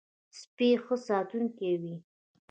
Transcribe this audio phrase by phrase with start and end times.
[0.39, 1.95] سپي ښه ساتونکی وي.